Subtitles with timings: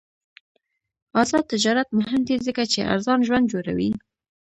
[1.21, 3.91] آزاد تجارت مهم دی ځکه چې ارزان ژوند جوړوي.